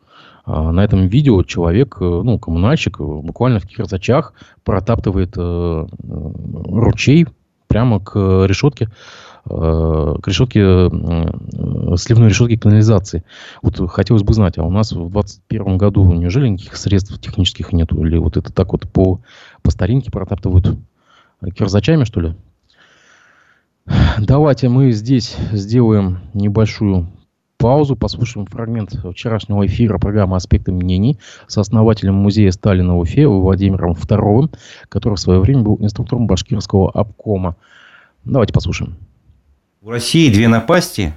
на 0.45 0.83
этом 0.83 1.07
видео 1.07 1.45
человек, 1.45 2.00
ну, 2.00 2.40
коммунальщик, 2.40 2.99
буквально 2.99 3.61
в 3.61 3.69
кирзачах 3.69 4.35
протаптывает 4.64 5.37
ручей 5.37 7.28
прямо 7.69 8.00
к 8.00 8.47
решетке 8.47 8.88
Э, 8.88 9.31
к 9.44 10.22
решетке, 10.26 10.61
э, 10.61 11.96
сливной 11.96 12.28
решетки 12.28 12.56
канализации. 12.56 13.25
Вот 13.61 13.76
хотелось 13.90 14.22
бы 14.22 14.34
знать, 14.34 14.56
а 14.58 14.62
у 14.62 14.70
нас 14.70 14.92
в 14.92 15.11
2021 15.11 15.78
году 15.78 16.12
неужели 16.12 16.49
никаких 16.49 16.76
средств 16.76 17.20
технических 17.20 17.72
нету? 17.72 18.04
Или 18.04 18.18
вот 18.18 18.37
это 18.37 18.52
так 18.52 18.72
вот 18.72 18.88
по, 18.88 19.20
по 19.62 19.70
старинке 19.70 20.11
протаптывают 20.11 20.78
кирзачами, 21.56 22.04
что 22.04 22.20
ли? 22.20 22.34
Давайте 24.18 24.68
мы 24.68 24.92
здесь 24.92 25.37
сделаем 25.50 26.20
небольшую 26.34 27.08
паузу, 27.58 27.96
послушаем 27.96 28.46
фрагмент 28.46 28.92
вчерашнего 28.92 29.66
эфира 29.66 29.99
программы 29.99 30.37
«Аспекты 30.37 30.72
мнений» 30.72 31.18
с 31.49 31.58
основателем 31.58 32.14
музея 32.14 32.52
Сталина 32.52 32.94
в 32.94 33.00
Уфе 33.00 33.26
Владимиром 33.26 33.92
II, 33.92 34.54
который 34.88 35.14
в 35.14 35.20
свое 35.20 35.40
время 35.40 35.62
был 35.62 35.78
инструктором 35.80 36.26
башкирского 36.26 36.90
обкома. 36.90 37.56
Давайте 38.25 38.52
послушаем. 38.52 38.96
В 39.82 39.88
России 39.88 40.32
две 40.32 40.46
напасти. 40.46 41.12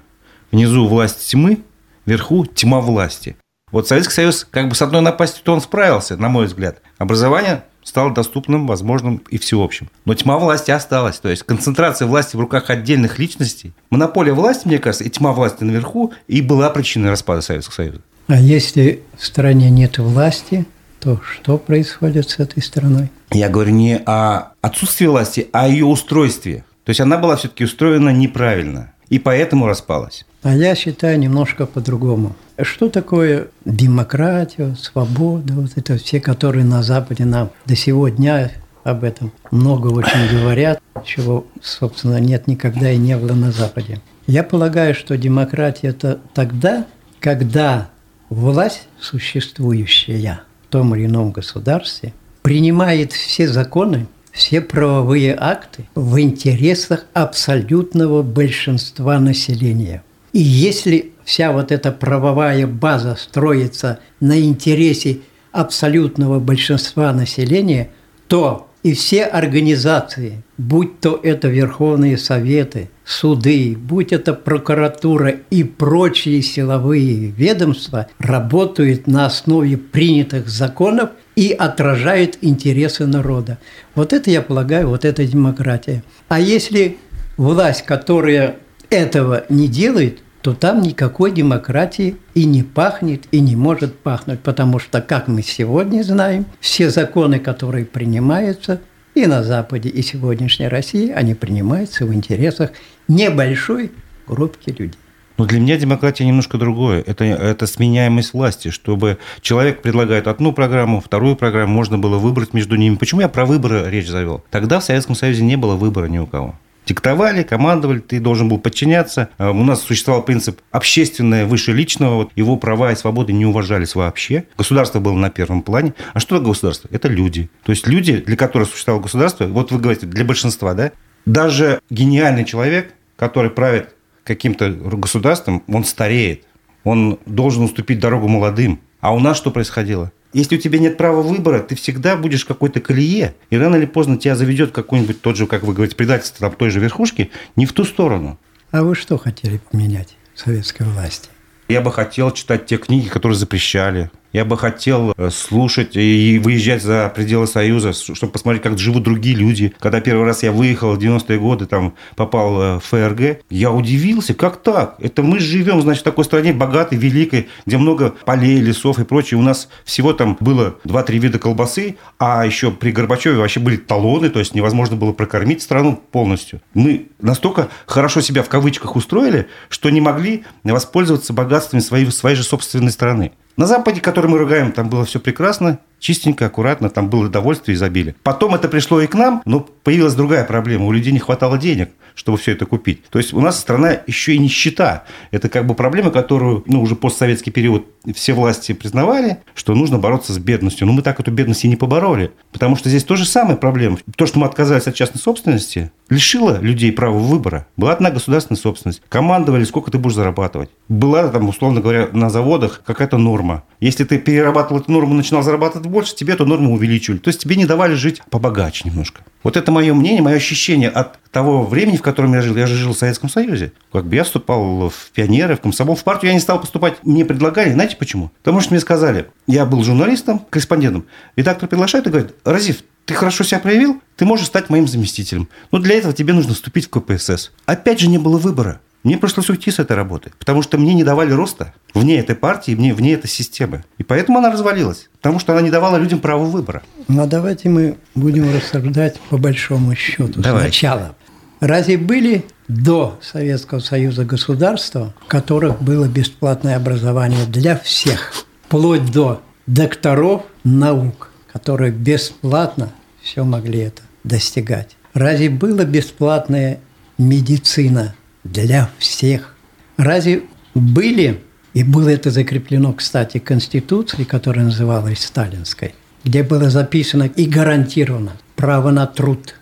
Внизу 0.52 0.88
власть 0.88 1.30
тьмы, 1.30 1.60
вверху 2.08 2.48
тьма 2.48 2.82
власти. 2.82 3.36
Вот 3.72 3.88
Советский 3.88 4.16
Союз 4.16 4.48
как 4.50 4.70
бы 4.70 4.74
с 4.74 4.82
одной 4.82 5.02
напастью-то 5.02 5.54
он 5.54 5.62
справился, 5.62 6.18
на 6.18 6.30
мой 6.30 6.48
взгляд. 6.48 6.82
Образование 6.98 7.64
стало 7.84 8.12
доступным, 8.12 8.66
возможным 8.66 9.18
и 9.30 9.38
всеобщим. 9.38 9.92
Но 10.06 10.16
тьма 10.16 10.40
власти 10.40 10.72
осталась. 10.72 11.20
То 11.20 11.30
есть 11.30 11.44
концентрация 11.44 12.08
власти 12.08 12.38
в 12.38 12.40
руках 12.40 12.72
отдельных 12.72 13.20
личностей. 13.20 13.72
Монополия 13.92 14.34
власти, 14.34 14.68
мне 14.68 14.80
кажется, 14.80 15.04
и 15.04 15.12
тьма 15.12 15.32
власти 15.34 15.64
наверху 15.64 16.14
и 16.28 16.42
была 16.42 16.72
причиной 16.72 17.12
распада 17.12 17.42
Советского 17.42 17.76
Союза. 17.76 18.02
А 18.26 18.40
если 18.40 19.04
в 19.16 19.24
стране 19.24 19.70
нет 19.70 20.00
власти, 20.00 20.66
то 21.00 21.22
что 21.22 21.60
происходит 21.60 22.32
с 22.32 22.40
этой 22.40 22.64
страной? 22.64 23.12
Я 23.30 23.50
говорю 23.50 23.74
не 23.74 24.00
о 24.08 24.54
отсутствии 24.62 25.06
власти, 25.06 25.50
а 25.54 25.66
о 25.66 25.68
ее 25.68 25.86
устройстве. 25.86 26.66
То 26.86 26.92
есть 26.92 27.02
она 27.02 27.18
была 27.18 27.36
все-таки 27.36 27.66
устроена 27.66 28.12
неправильно. 28.12 28.92
И 29.10 29.20
поэтому 29.20 29.68
распалась. 29.68 30.26
А 30.42 30.56
я 30.56 30.76
считаю 30.76 31.20
немножко 31.20 31.66
по-другому. 31.66 32.36
Что 32.62 32.90
такое 32.90 33.48
демократия, 33.66 34.76
свобода, 34.80 35.54
вот 35.54 35.72
это 35.76 35.98
все, 35.98 36.20
которые 36.20 36.64
на 36.64 36.82
Западе 36.84 37.26
нам 37.26 37.52
до 37.66 37.76
сегодня 37.76 38.52
об 38.84 39.04
этом 39.04 39.32
много 39.52 39.88
очень 39.88 40.40
говорят, 40.40 40.80
чего, 41.04 41.48
собственно, 41.62 42.20
нет 42.20 42.48
никогда 42.48 42.92
и 42.92 42.98
не 42.98 43.18
было 43.18 43.34
на 43.34 43.52
Западе. 43.52 44.00
Я 44.28 44.44
полагаю, 44.44 44.94
что 44.94 45.18
демократия– 45.18 45.88
это 45.90 46.20
тогда, 46.34 46.86
когда 47.20 47.90
власть, 48.30 48.88
существующая 49.00 50.42
в 50.64 50.72
том 50.72 50.96
или 50.96 51.06
ином 51.06 51.32
государстве, 51.32 52.14
принимает 52.42 53.12
все 53.12 53.48
законы, 53.48 54.08
все 54.36 54.60
правовые 54.60 55.34
акты 55.40 55.88
в 55.96 56.20
интересах 56.20 57.06
абсолютного 57.14 58.22
большинства 58.22 59.18
населения. 59.18 60.04
И 60.34 60.40
если 60.40 61.14
вся 61.24 61.54
вот 61.54 61.72
эта 61.72 61.94
правовая 61.94 62.68
база 62.68 63.16
строится 63.16 64.00
на 64.20 64.38
интересе 64.40 65.20
абсолютного 65.54 66.40
большинства 66.40 67.14
населения, 67.14 67.92
то 68.28 68.65
и 68.86 68.94
все 68.94 69.24
организации, 69.24 70.44
будь 70.60 71.00
то 71.00 71.20
это 71.24 71.48
Верховные 71.48 72.20
Советы, 72.20 72.92
суды, 73.04 73.76
будь 73.76 74.14
это 74.14 74.36
прокуратура 74.36 75.34
и 75.50 75.64
прочие 75.64 76.44
силовые 76.44 77.32
ведомства, 77.32 78.06
работают 78.20 79.08
на 79.08 79.26
основе 79.26 79.78
принятых 79.78 80.50
законов 80.50 81.10
и 81.36 81.50
отражают 81.52 82.38
интересы 82.42 83.08
народа. 83.08 83.58
Вот 83.96 84.14
это, 84.14 84.30
я 84.30 84.44
полагаю, 84.44 84.90
вот 84.90 85.04
это 85.04 85.26
демократия. 85.26 86.04
А 86.28 86.40
если 86.40 86.98
власть, 87.38 87.88
которая 87.88 88.58
этого 88.92 89.46
не 89.50 89.68
делает, 89.68 90.20
то 90.46 90.54
там 90.54 90.84
никакой 90.84 91.32
демократии 91.32 92.18
и 92.36 92.46
не 92.46 92.62
пахнет, 92.62 93.24
и 93.32 93.40
не 93.40 93.56
может 93.56 93.98
пахнуть, 93.98 94.42
потому 94.42 94.78
что, 94.78 95.02
как 95.02 95.28
мы 95.28 95.42
сегодня 95.42 96.04
знаем, 96.04 96.46
все 96.60 96.92
законы, 96.92 97.40
которые 97.40 97.84
принимаются 97.84 98.80
и 99.16 99.26
на 99.26 99.42
Западе, 99.42 99.90
и 99.90 100.04
сегодняшней 100.04 100.68
России, 100.68 101.10
они 101.10 101.34
принимаются 101.34 102.06
в 102.06 102.14
интересах 102.14 102.74
небольшой 103.08 103.92
группки 104.28 104.70
людей. 104.70 104.92
Но 105.40 105.46
для 105.48 105.60
меня 105.60 105.78
демократия 105.78 106.26
немножко 106.26 106.60
другое. 106.60 107.04
Это, 107.08 107.26
это 107.26 107.66
сменяемость 107.66 108.34
власти, 108.34 108.70
чтобы 108.70 109.18
человек 109.42 109.82
предлагает 109.82 110.28
одну 110.28 110.54
программу, 110.54 111.02
вторую 111.02 111.36
программу, 111.36 111.74
можно 111.74 111.98
было 111.98 112.20
выбрать 112.20 112.54
между 112.54 112.76
ними. 112.76 112.98
Почему 112.98 113.22
я 113.22 113.30
про 113.30 113.48
выборы 113.48 113.90
речь 113.90 114.08
завел? 114.08 114.44
Тогда 114.52 114.80
в 114.80 114.84
Советском 114.84 115.16
Союзе 115.16 115.44
не 115.44 115.56
было 115.56 115.74
выбора 115.74 116.06
ни 116.06 116.20
у 116.20 116.28
кого 116.28 116.54
диктовали, 116.86 117.44
командовали, 117.44 118.00
ты 118.00 118.20
должен 118.20 118.50
был 118.50 118.60
подчиняться. 118.60 119.30
А 119.38 119.52
у 119.52 119.64
нас 119.64 119.82
существовал 119.82 120.24
принцип 120.24 120.62
общественное 120.72 121.46
выше 121.46 121.72
личного, 121.72 122.16
вот 122.16 122.32
его 122.36 122.58
права 122.58 122.92
и 122.92 122.96
свободы 122.96 123.34
не 123.34 123.46
уважались 123.46 123.96
вообще. 123.96 124.46
Государство 124.58 125.00
было 125.00 125.16
на 125.16 125.30
первом 125.30 125.62
плане. 125.62 125.94
А 126.14 126.20
что 126.20 126.38
такое 126.38 126.54
государство? 126.54 126.90
Это 126.92 127.08
люди. 127.08 127.50
То 127.64 127.72
есть 127.72 127.88
люди, 127.88 128.18
для 128.18 128.36
которых 128.36 128.70
существовало 128.70 129.04
государство, 129.04 129.46
вот 129.46 129.72
вы 129.72 129.80
говорите, 129.80 130.06
для 130.06 130.24
большинства, 130.24 130.74
да, 130.74 130.92
даже 131.26 131.82
гениальный 131.90 132.46
человек, 132.46 132.94
который 133.16 133.50
правит 133.50 133.96
каким-то 134.24 134.70
государством, 134.70 135.64
он 135.68 135.84
стареет. 135.84 136.44
Он 136.84 137.20
должен 137.26 137.64
уступить 137.64 138.00
дорогу 138.00 138.28
молодым. 138.28 138.80
А 139.00 139.14
у 139.14 139.20
нас 139.20 139.38
что 139.38 139.52
происходило? 139.52 140.12
Если 140.36 140.58
у 140.58 140.60
тебя 140.60 140.80
нет 140.80 140.98
права 140.98 141.22
выбора, 141.22 141.62
ты 141.62 141.76
всегда 141.76 142.18
будешь 142.18 142.44
в 142.44 142.48
какой-то 142.48 142.82
колее, 142.82 143.36
и 143.52 143.58
рано 143.58 143.78
или 143.78 143.86
поздно 143.86 144.18
тебя 144.18 144.36
заведет 144.36 144.74
какой-нибудь 144.74 145.22
тот 145.22 145.38
же, 145.38 145.48
как 145.48 145.64
вы 145.64 145.74
говорите, 145.74 145.96
предательство 145.96 146.50
там, 146.50 146.58
той 146.58 146.72
же 146.72 146.82
верхушки, 146.82 147.32
не 147.56 147.66
в 147.66 147.72
ту 147.72 147.86
сторону. 147.86 148.38
А 148.70 148.84
вы 148.84 148.96
что 148.96 149.18
хотели 149.18 149.62
поменять 149.72 150.18
в 150.34 150.42
советской 150.42 150.84
власти? 150.84 151.30
Я 151.70 151.80
бы 151.80 151.90
хотел 151.90 152.32
читать 152.32 152.66
те 152.66 152.76
книги, 152.76 153.08
которые 153.08 153.38
запрещали. 153.38 154.12
Я 154.34 154.44
бы 154.44 154.58
хотел 154.58 155.14
э, 155.16 155.30
слушать 155.30 155.96
и 155.96 156.40
выезжать 156.44 156.84
за 156.84 157.12
пределы 157.16 157.48
Союза, 157.48 157.94
чтобы 157.94 158.34
посмотреть, 158.34 158.64
как 158.64 158.78
живут 158.78 159.04
другие 159.04 159.36
люди. 159.36 159.74
Когда 159.80 160.02
первый 160.02 160.26
раз 160.26 160.44
я 160.44 160.52
выехал 160.52 160.94
в 160.94 161.00
90-е 161.00 161.40
годы, 161.40 161.66
там 161.66 161.94
попал 162.16 162.62
э, 162.62 162.80
в 162.80 162.84
ФРГ, 162.84 163.44
я 163.50 163.72
удивился, 163.72 164.34
как 164.34 164.58
так? 164.58 164.96
Это 165.00 165.24
мы 165.24 165.40
живем, 165.40 165.82
значит, 165.82 166.02
в 166.02 166.04
такой 166.04 166.26
стране 166.26 166.52
богатой, 166.52 166.98
великой, 166.98 167.48
где 167.66 167.78
много 167.78 168.14
полей, 168.26 168.60
лесов 168.60 169.00
и 169.00 169.06
прочее. 169.06 169.40
У 169.40 169.44
нас 169.44 169.70
всего 169.86 170.12
там 170.12 170.38
было 170.40 170.76
2-3 170.84 171.18
вида 171.18 171.40
колбасы, 171.40 171.96
а 172.20 172.46
еще 172.46 172.72
при 172.72 172.92
Горбачеве 172.92 173.38
вообще 173.38 173.60
были 173.60 173.78
талоны, 173.78 174.30
то 174.30 174.40
есть 174.40 174.54
невозможно 174.54 174.98
было 174.98 175.14
прокормить 175.14 175.62
страну 175.62 176.02
полностью. 176.12 176.62
Мы 176.74 177.08
настолько 177.22 177.70
хорошо 177.86 178.22
себя 178.22 178.44
в 178.44 178.50
кавычках 178.50 178.96
устроили, 178.96 179.48
что 179.70 179.90
не 179.90 180.02
могли 180.02 180.44
воспользоваться 180.64 181.34
богатствами 181.34 181.82
своей, 181.82 182.12
своей 182.12 182.36
же 182.36 182.44
собственной 182.44 182.92
страны. 182.92 183.32
На 183.58 183.68
Западе, 183.68 184.02
который 184.02 184.30
мы 184.30 184.38
ругаем, 184.38 184.72
там 184.72 184.90
было 184.90 185.06
все 185.06 185.20
прекрасно, 185.20 185.80
чистенько, 186.06 186.46
аккуратно, 186.46 186.92
там 186.92 187.10
было 187.10 187.28
довольство 187.30 187.72
и 187.72 187.74
изобилие. 187.74 188.16
Потом 188.22 188.54
это 188.54 188.68
пришло 188.68 189.02
и 189.02 189.08
к 189.08 189.16
нам, 189.16 189.42
но 189.46 189.62
появилась 189.62 190.14
другая 190.14 190.44
проблема. 190.44 190.86
У 190.86 190.92
людей 190.92 191.12
не 191.12 191.18
хватало 191.18 191.58
денег, 191.58 191.90
чтобы 192.14 192.38
все 192.38 192.52
это 192.52 192.68
купить. 192.68 193.04
То 193.10 193.18
есть 193.18 193.34
у 193.34 193.42
нас 193.42 193.60
страна 193.60 193.98
еще 194.06 194.36
и 194.36 194.38
нищета. 194.38 195.04
Это 195.32 195.50
как 195.50 195.66
бы 195.66 195.74
проблема, 195.74 196.12
которую 196.12 196.64
ну, 196.68 196.82
уже 196.82 196.96
постсоветский 196.96 197.52
период 197.52 197.88
все 198.14 198.34
власти 198.34 198.74
признавали, 198.74 199.40
что 199.56 199.74
нужно 199.74 199.98
бороться 199.98 200.32
с 200.32 200.38
бедностью. 200.38 200.86
Но 200.86 200.94
мы 200.94 201.02
так 201.02 201.20
эту 201.20 201.32
бедность 201.32 201.66
и 201.66 201.68
не 201.68 201.76
побороли. 201.76 202.32
Потому 202.52 202.76
что 202.76 202.90
здесь 202.90 203.04
то 203.04 203.16
же 203.16 203.26
самое 203.26 203.58
проблема. 203.58 203.98
То, 204.16 204.28
что 204.28 204.38
мы 204.38 204.46
отказались 204.46 204.88
от 204.88 204.94
частной 204.94 205.20
собственности, 205.20 205.92
лишило 206.10 206.60
людей 206.62 206.92
права 206.92 207.18
выбора. 207.18 207.68
Была 207.78 207.94
одна 207.94 208.12
государственная 208.12 208.60
собственность. 208.60 209.02
Командовали, 209.10 209.64
сколько 209.64 209.92
ты 209.92 209.98
будешь 209.98 210.16
зарабатывать. 210.16 210.70
Была 210.88 211.28
там, 211.30 211.50
условно 211.50 211.82
говоря, 211.82 212.10
на 212.12 212.30
заводах 212.30 212.82
какая-то 212.86 213.18
норма. 213.18 213.64
Если 213.80 214.04
ты 214.04 214.20
перерабатывал 214.20 214.82
эту 214.82 214.92
норму, 214.92 215.14
начинал 215.16 215.44
зарабатывать 215.44 215.88
больше, 215.96 216.16
тебе 216.16 216.34
эту 216.34 216.46
норму 216.46 216.74
увеличивали. 216.74 217.18
То 217.20 217.30
есть 217.30 217.40
тебе 217.40 217.56
не 217.56 217.66
давали 217.66 217.96
жить 217.96 218.22
побогаче 218.30 218.88
немножко. 218.88 219.22
Вот 219.44 219.58
это 219.58 219.72
мое 219.72 219.94
мнение, 219.94 220.22
мое 220.22 220.36
ощущение 220.36 220.90
от 220.90 221.18
того 221.32 221.64
времени, 221.64 221.98
в 221.98 222.02
котором 222.02 222.34
я 222.34 222.42
жил. 222.42 222.56
Я 222.56 222.68
же 222.68 222.76
жил 222.76 222.94
в 222.94 222.98
Советском 222.98 223.30
Союзе. 223.30 223.72
Как 223.92 224.06
бы 224.06 224.16
я 224.16 224.24
вступал 224.24 224.90
в 224.90 225.12
пионеры, 225.14 225.56
в 225.56 225.62
комсомол, 225.62 225.96
в 225.96 226.04
партию. 226.04 226.30
Я 226.30 226.34
не 226.34 226.42
стал 226.42 226.60
поступать. 226.60 226.98
Мне 227.04 227.24
предлагали. 227.26 227.72
Знаете 227.72 227.96
почему? 227.96 228.32
Потому 228.44 228.60
что 228.60 228.74
мне 228.74 228.82
сказали, 228.82 229.28
я 229.48 229.66
был 229.66 229.84
журналистом, 229.84 230.40
корреспондентом. 230.50 231.06
Редактор 231.36 231.70
приглашает 231.70 232.08
и 232.08 232.10
говорит, 232.10 232.36
Разив, 232.44 232.84
ты 233.06 233.14
хорошо 233.14 233.44
себя 233.44 233.60
проявил, 233.60 234.02
ты 234.18 234.26
можешь 234.26 234.48
стать 234.48 234.70
моим 234.70 234.88
заместителем. 234.88 235.48
Но 235.72 235.80
для 235.80 235.96
этого 235.96 236.14
тебе 236.14 236.34
нужно 236.34 236.54
вступить 236.54 236.88
в 236.88 236.90
КПСС. 236.90 237.52
Опять 237.66 238.00
же 238.00 238.08
не 238.08 238.18
было 238.18 238.38
выбора. 238.38 238.82
Мне 239.06 239.20
пришлось 239.20 239.52
уйти 239.52 239.70
с 239.70 239.78
этой 239.78 239.96
работы, 239.96 240.32
потому 240.40 240.64
что 240.64 240.80
мне 240.80 240.96
не 240.96 241.04
давали 241.04 241.32
роста 241.32 241.76
вне 241.94 242.18
этой 242.18 242.36
партии, 242.36 242.72
вне, 242.74 242.92
вне 242.92 243.14
этой 243.14 243.28
системы. 243.28 243.86
И 244.00 244.04
поэтому 244.04 244.40
она 244.40 244.52
развалилась, 244.52 245.10
потому 245.22 245.38
что 245.38 245.54
она 245.54 245.62
не 245.62 245.70
давала 245.70 245.98
людям 245.98 246.20
права 246.20 246.44
выбора. 246.44 246.82
Ну, 247.08 247.22
а 247.22 247.28
давайте 247.28 247.70
мы 247.70 247.98
будем 248.16 248.52
рассуждать 248.52 249.20
по 249.30 249.38
большому 249.38 249.94
счету 249.94 250.42
Давай. 250.42 250.64
сначала. 250.64 251.16
Разве 251.60 252.00
были 252.00 252.46
до 252.68 253.20
Советского 253.22 253.78
Союза 253.78 254.26
государства, 254.26 255.14
в 255.24 255.28
которых 255.28 255.84
было 255.84 256.08
бесплатное 256.08 256.76
образование 256.76 257.46
для 257.46 257.78
всех, 257.78 258.34
вплоть 258.66 259.12
до 259.12 259.40
докторов 259.68 260.46
наук, 260.64 261.30
которые 261.54 261.92
бесплатно 261.92 262.92
все 263.22 263.44
могли 263.44 263.82
это 263.82 264.02
достигать? 264.24 264.98
Разве 265.14 265.52
была 265.52 265.86
бесплатная 265.86 266.80
медицина 267.20 268.16
для 268.46 268.90
всех. 268.98 269.56
Разве 269.98 270.44
были, 270.74 271.42
и 271.74 271.84
было 271.84 272.10
это 272.10 272.32
закреплено, 272.32 272.94
кстати, 272.94 273.40
Конституцией, 273.40 274.24
которая 274.24 274.66
называлась 274.66 275.26
Сталинской, 275.26 275.96
где 276.24 276.44
было 276.44 276.70
записано 276.70 277.24
и 277.24 277.46
гарантировано 277.46 278.34
право 278.56 278.92
на 278.92 279.06
труд 279.08 279.56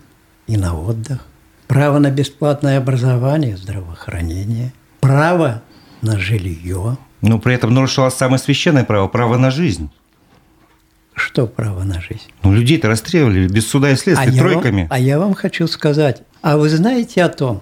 и 0.46 0.58
на 0.58 0.78
отдых, 0.78 1.26
право 1.68 1.98
на 1.98 2.12
бесплатное 2.12 2.78
образование, 2.78 3.58
здравоохранение, 3.58 4.74
право 5.00 5.64
на 6.02 6.20
жилье. 6.20 6.98
Но 7.22 7.40
при 7.40 7.56
этом 7.56 7.74
нарушалось 7.74 8.16
самое 8.16 8.38
священное 8.38 8.84
право– 8.84 9.08
право 9.10 9.38
на 9.38 9.50
жизнь. 9.50 9.90
Что 11.16 11.48
право 11.48 11.84
на 11.84 12.02
жизнь? 12.02 12.32
Ну, 12.42 12.54
людей-то 12.54 12.88
расстреливали 12.88 13.48
без 13.48 13.68
суда 13.68 13.92
и 13.92 13.96
следствия, 13.96 14.30
а 14.30 14.38
тройками. 14.38 14.82
Я 14.82 14.88
вам, 14.88 14.88
а 14.90 15.00
я 15.00 15.20
вам 15.20 15.34
хочу 15.36 15.68
сказать, 15.68 16.24
а 16.42 16.58
вы 16.58 16.70
знаете 16.70 17.24
о 17.24 17.30
том, 17.30 17.62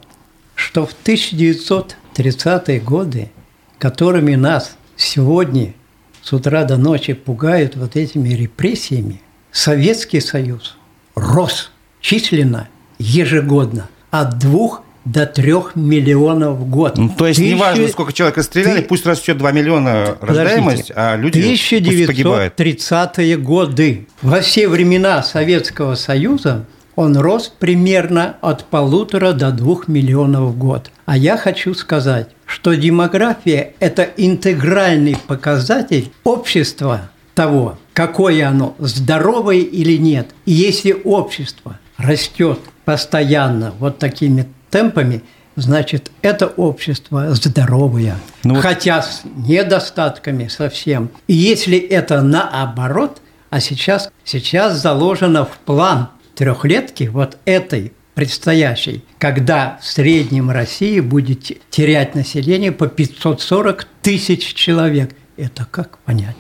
что 0.62 0.86
в 0.86 0.96
1930-е 1.03 2.80
годы, 2.80 3.32
которыми 3.80 4.36
нас 4.36 4.77
сегодня 4.96 5.74
с 6.22 6.32
утра 6.34 6.63
до 6.63 6.77
ночи 6.77 7.13
пугают 7.13 7.75
вот 7.75 7.96
этими 7.96 8.30
репрессиями, 8.30 9.22
Советский 9.51 10.22
Союз 10.22 10.77
рос 11.15 11.72
численно 12.00 12.70
ежегодно 13.00 13.89
от 14.12 14.38
двух 14.38 14.84
до 15.03 15.25
трех 15.25 15.75
миллионов 15.75 16.60
в 16.60 16.70
год. 16.70 16.96
Ну, 16.98 17.10
то 17.10 17.25
есть 17.25 17.39
Тысяча... 17.39 17.56
неважно, 17.56 17.88
сколько 17.88 18.13
человек 18.13 18.38
расстреляли, 18.38 18.82
Ты... 18.82 18.88
пусть 18.88 19.08
растет 19.08 19.39
2 19.39 19.51
миллиона 19.51 20.15
рождаемость, 20.22 20.91
а 20.96 21.15
люди 21.15 21.39
1930-е 21.39 23.38
годы. 23.38 24.08
Во 24.22 24.41
все 24.41 24.68
времена 24.68 25.24
Советского 25.24 25.96
Союза 25.96 26.68
он 26.95 27.17
рос 27.17 27.51
примерно 27.60 28.38
от 28.41 28.65
полутора 28.65 29.33
до 29.33 29.51
двух 29.51 29.88
миллионов 29.88 30.51
в 30.51 30.57
год. 30.57 30.91
А 31.05 31.17
я 31.17 31.38
хочу 31.38 31.74
сказать, 31.74 32.29
что 32.45 32.75
демография– 32.75 33.74
это 33.79 34.07
интегральный 34.17 35.17
показатель 35.27 36.12
общества 36.24 37.10
того, 37.33 37.77
какое 37.93 38.48
оно, 38.48 38.75
здоровое 38.79 39.60
или 39.60 39.98
нет. 39.98 40.29
И 40.45 40.51
если 40.51 40.95
общество 41.03 41.79
растет 41.98 42.60
постоянно 42.86 43.74
вот 43.79 44.00
такими 44.00 44.48
темпами, 44.69 45.24
значит, 45.55 46.12
это 46.21 46.48
общество 46.48 47.33
здоровое, 47.33 48.15
ну, 48.43 48.55
хотя 48.55 49.01
с 49.01 49.21
недостатками 49.24 50.48
совсем. 50.48 51.10
И 51.27 51.33
если 51.33 51.77
это 51.77 52.21
наоборот, 52.21 53.21
а 53.50 53.60
сейчас, 53.60 54.10
сейчас 54.24 54.81
заложено 54.81 55.45
в 55.45 55.57
план 55.65 56.10
трехлетки 56.35 57.05
вот 57.05 57.38
этой 57.45 57.93
предстоящей, 58.13 59.03
когда 59.17 59.79
в 59.81 59.85
среднем 59.85 60.51
России 60.51 61.00
будет 61.00 61.51
терять 61.69 62.15
население 62.15 62.71
по 62.71 62.88
540 62.88 63.88
тысяч 64.01 64.53
человек. 64.53 65.15
Это 65.38 65.65
как 65.65 65.97
понять? 66.00 66.35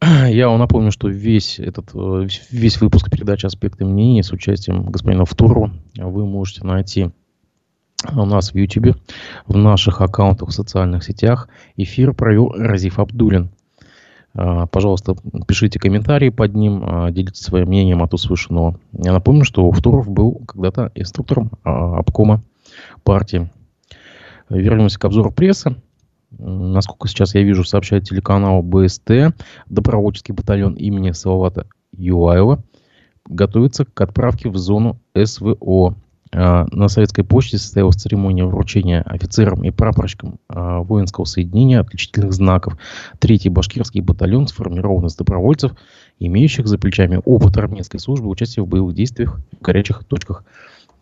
Я 0.28 0.48
вам 0.48 0.58
напомню, 0.58 0.90
что 0.90 1.08
весь 1.08 1.58
этот 1.60 1.90
э, 1.94 2.26
весь 2.50 2.80
выпуск 2.80 3.10
передачи 3.10 3.46
«Аспекты 3.46 3.84
мнений» 3.84 4.22
с 4.22 4.32
участием 4.32 4.90
господина 4.90 5.24
Втурова 5.24 5.72
вы 5.96 6.26
можете 6.26 6.64
найти 6.64 7.10
у 8.10 8.24
нас 8.24 8.52
в 8.52 8.56
YouTube, 8.56 8.96
в 9.46 9.56
наших 9.56 10.00
аккаунтах 10.00 10.48
в 10.48 10.52
социальных 10.52 11.04
сетях. 11.04 11.48
Эфир 11.76 12.14
провел 12.14 12.50
Разиф 12.50 12.98
Абдулин. 12.98 13.50
А, 14.34 14.66
пожалуйста, 14.66 15.14
пишите 15.46 15.78
комментарии 15.78 16.30
под 16.30 16.54
ним, 16.54 16.82
а, 16.84 17.10
делитесь 17.10 17.42
своим 17.42 17.68
мнением 17.68 18.02
от 18.02 18.14
услышанного. 18.14 18.78
Я 18.92 19.12
напомню, 19.12 19.44
что 19.44 19.70
Втуров 19.70 20.08
был 20.08 20.42
когда-то 20.46 20.90
инструктором 20.94 21.50
а, 21.64 21.98
обкома 21.98 22.42
партии. 23.04 23.50
Вернемся 24.48 24.98
к 24.98 25.04
обзору 25.04 25.30
прессы. 25.30 25.76
Насколько 26.38 27.08
сейчас 27.08 27.34
я 27.34 27.42
вижу, 27.42 27.62
сообщает 27.62 28.04
телеканал 28.04 28.62
БСТ, 28.62 29.34
добровольческий 29.68 30.32
батальон 30.32 30.74
имени 30.74 31.10
Салавата 31.10 31.66
Юаева 31.92 32.62
готовится 33.28 33.84
к 33.84 34.00
отправке 34.00 34.48
в 34.48 34.56
зону 34.56 34.98
СВО. 35.14 35.94
А, 36.34 36.66
на 36.70 36.88
советской 36.88 37.24
почте 37.24 37.58
состоялась 37.58 37.96
церемония 37.96 38.44
вручения 38.44 39.02
офицерам 39.02 39.64
и 39.64 39.70
прапорщикам 39.70 40.38
а, 40.48 40.80
воинского 40.80 41.24
соединения 41.24 41.80
отличительных 41.80 42.32
знаков. 42.32 42.78
Третий 43.18 43.50
башкирский 43.50 44.00
батальон 44.00 44.48
сформирован 44.48 45.06
из 45.06 45.14
добровольцев, 45.14 45.72
имеющих 46.18 46.66
за 46.66 46.78
плечами 46.78 47.20
опыт 47.24 47.56
армейской 47.58 48.00
службы, 48.00 48.28
участия 48.28 48.62
в 48.62 48.66
боевых 48.66 48.94
действиях 48.94 49.40
в 49.58 49.62
горячих 49.62 50.04
точках. 50.04 50.44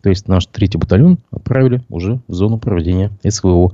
То 0.01 0.09
есть 0.09 0.27
наш 0.27 0.47
третий 0.47 0.77
батальон 0.77 1.19
отправили 1.31 1.81
уже 1.89 2.19
в 2.27 2.33
зону 2.33 2.57
проведения 2.57 3.11
СВО. 3.25 3.71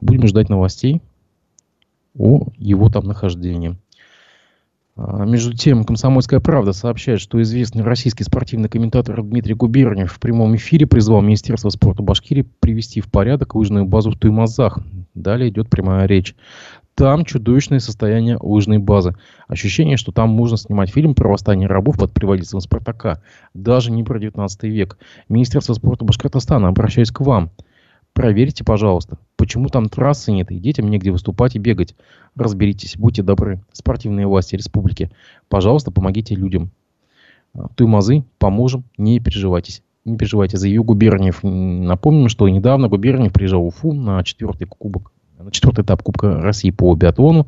Будем 0.00 0.26
ждать 0.26 0.50
новостей 0.50 1.00
о 2.18 2.48
его 2.58 2.90
там 2.90 3.06
нахождении. 3.06 3.76
А, 4.98 5.24
между 5.24 5.54
тем, 5.54 5.84
«Комсомольская 5.84 6.40
правда» 6.40 6.72
сообщает, 6.72 7.20
что 7.20 7.40
известный 7.40 7.84
российский 7.84 8.24
спортивный 8.24 8.68
комментатор 8.68 9.22
Дмитрий 9.22 9.54
Губерниев 9.54 10.12
в 10.12 10.18
прямом 10.18 10.56
эфире 10.56 10.88
призвал 10.88 11.22
Министерство 11.22 11.70
спорта 11.70 12.02
Башкирии 12.02 12.46
привести 12.58 13.00
в 13.00 13.08
порядок 13.08 13.54
лыжную 13.54 13.86
базу 13.86 14.10
в 14.10 14.18
Туймазах. 14.18 14.80
Далее 15.14 15.50
идет 15.50 15.70
прямая 15.70 16.06
речь. 16.06 16.34
Там 16.96 17.24
чудовищное 17.24 17.78
состояние 17.78 18.38
лыжной 18.40 18.78
базы. 18.78 19.14
Ощущение, 19.46 19.96
что 19.96 20.10
там 20.10 20.30
можно 20.30 20.56
снимать 20.56 20.90
фильм 20.90 21.14
про 21.14 21.28
восстание 21.28 21.68
рабов 21.68 21.96
под 21.96 22.12
предводительством 22.12 22.60
Спартака. 22.60 23.22
Даже 23.54 23.92
не 23.92 24.02
про 24.02 24.18
19 24.18 24.64
век. 24.64 24.98
Министерство 25.28 25.74
спорта 25.74 26.04
Башкортостана, 26.04 26.66
обращаюсь 26.66 27.12
к 27.12 27.20
вам– 27.20 27.52
Проверьте, 28.18 28.64
пожалуйста, 28.64 29.18
почему 29.48 29.68
там 29.68 29.88
трассы 29.88 30.30
нет 30.30 30.50
и 30.50 30.58
детям 30.58 30.90
негде 30.90 31.10
выступать 31.10 31.56
и 31.56 31.58
бегать. 31.58 31.94
Разберитесь, 32.36 32.98
будьте 32.98 33.22
добры. 33.22 33.62
Спортивные 33.72 34.26
власти 34.26 34.56
республики, 34.56 35.10
пожалуйста, 35.48 35.90
помогите 35.90 36.34
людям. 36.34 36.70
А, 37.54 37.68
Туймазы, 37.74 38.24
поможем, 38.38 38.84
не 38.98 39.20
переживайтесь. 39.20 39.82
Не 40.04 40.18
переживайте, 40.18 40.58
заявил 40.58 40.84
Губерниев. 40.84 41.42
Напомним, 41.42 42.28
что 42.28 42.46
недавно 42.46 42.88
Губерниев 42.88 43.32
приезжал 43.32 43.62
в 43.62 43.68
Уфу 43.68 43.94
на 43.94 44.22
четвертый 44.22 44.66
кубок 44.66 45.12
на 45.38 45.50
четвертый 45.50 45.82
этап 45.82 46.02
Кубка 46.02 46.42
России 46.42 46.70
по 46.70 46.94
биатлону. 46.94 47.46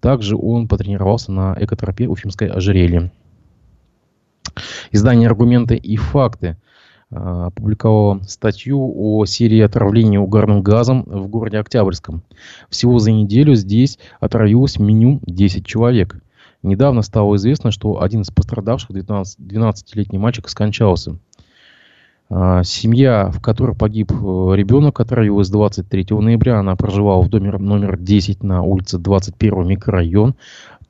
Также 0.00 0.36
он 0.36 0.66
потренировался 0.66 1.30
на 1.30 1.56
экотропе 1.60 2.08
Уфимской 2.08 2.48
ожерелье. 2.48 3.12
Издание 4.90 5.28
«Аргументы 5.28 5.76
и 5.76 5.96
факты» 5.96 6.56
опубликовала 7.10 8.20
статью 8.22 8.92
о 8.94 9.24
серии 9.26 9.60
отравлений 9.60 10.18
угарным 10.18 10.62
газом 10.62 11.04
в 11.06 11.28
городе 11.28 11.58
Октябрьском. 11.58 12.22
Всего 12.68 12.98
за 12.98 13.12
неделю 13.12 13.54
здесь 13.54 13.98
отравилось 14.20 14.78
минимум 14.78 15.20
10 15.26 15.64
человек. 15.64 16.20
Недавно 16.62 17.02
стало 17.02 17.36
известно, 17.36 17.70
что 17.70 18.02
один 18.02 18.22
из 18.22 18.30
пострадавших, 18.30 18.90
12-летний 18.90 20.18
мальчик, 20.18 20.48
скончался. 20.48 21.18
А, 22.28 22.64
семья, 22.64 23.30
в 23.30 23.40
которой 23.40 23.76
погиб 23.76 24.10
э, 24.10 24.14
ребенок, 24.14 24.98
отравилась 24.98 25.48
23 25.48 26.06
ноября. 26.10 26.58
Она 26.58 26.74
проживала 26.74 27.22
в 27.22 27.28
доме 27.28 27.52
номер 27.52 27.96
10 27.96 28.42
на 28.42 28.62
улице 28.62 28.98
21 28.98 29.66
микрорайон. 29.66 30.34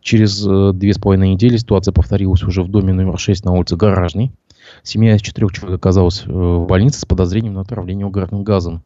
Через 0.01 0.47
э, 0.47 0.73
две 0.73 0.95
с 0.95 0.99
половиной 0.99 1.35
недели 1.35 1.59
ситуация 1.59 1.93
повторилась 1.93 2.43
уже 2.43 2.63
в 2.63 2.69
доме 2.69 2.95
номер 2.95 3.19
6 3.19 3.45
на 3.45 3.53
улице 3.53 3.77
Гаражный. 3.77 4.33
Семья 4.83 5.17
из 5.17 5.23
четырех 5.23 5.53
человек 5.53 5.79
оказалась 5.79 6.25
э, 6.27 6.31
в 6.31 6.67
больнице 6.67 7.01
с 7.01 7.05
подозрением 7.05 7.55
на 7.55 7.63
отравление 7.63 8.07
угарным 8.07 8.45
газом. 8.45 8.83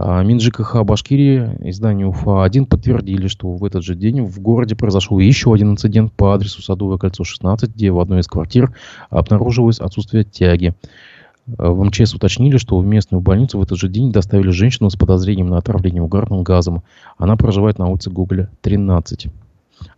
А, 0.00 0.22
МинЖКХ 0.22 0.84
Башкирии, 0.84 1.58
издание 1.68 2.06
УФА-1 2.06 2.66
подтвердили, 2.66 3.26
что 3.26 3.50
в 3.50 3.64
этот 3.64 3.82
же 3.82 3.96
день 3.96 4.22
в 4.22 4.40
городе 4.40 4.76
произошел 4.76 5.18
еще 5.18 5.52
один 5.52 5.72
инцидент 5.72 6.12
по 6.12 6.34
адресу 6.34 6.62
Садовое 6.62 6.98
кольцо 6.98 7.24
16, 7.24 7.74
где 7.74 7.90
в 7.90 7.98
одной 7.98 8.20
из 8.20 8.28
квартир 8.28 8.72
обнаружилось 9.10 9.80
отсутствие 9.80 10.22
тяги. 10.22 10.74
А, 11.58 11.70
в 11.70 11.82
МЧС 11.82 12.14
уточнили, 12.14 12.58
что 12.58 12.78
в 12.78 12.86
местную 12.86 13.20
больницу 13.20 13.58
в 13.58 13.62
этот 13.62 13.76
же 13.76 13.88
день 13.88 14.12
доставили 14.12 14.50
женщину 14.50 14.88
с 14.88 14.94
подозрением 14.94 15.48
на 15.48 15.58
отравление 15.58 16.02
угарным 16.02 16.44
газом. 16.44 16.84
Она 17.16 17.36
проживает 17.36 17.78
на 17.78 17.88
улице 17.88 18.10
Гоголя, 18.10 18.50
13. 18.60 19.26